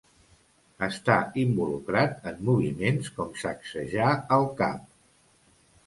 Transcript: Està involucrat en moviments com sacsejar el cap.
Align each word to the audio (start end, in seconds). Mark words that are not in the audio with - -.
Està 0.87 1.17
involucrat 1.41 2.27
en 2.33 2.41
moviments 2.49 3.13
com 3.21 3.39
sacsejar 3.45 4.13
el 4.41 4.53
cap. 4.65 4.93